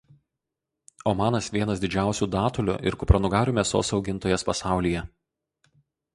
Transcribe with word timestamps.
Omanas 1.11 1.49
vienas 1.57 1.83
didžiausių 1.83 2.29
datulių 2.37 2.79
ir 2.93 2.99
kupranugarių 3.05 3.55
mėsos 3.59 3.93
augintojas 3.99 4.47
pasaulyje. 4.51 5.07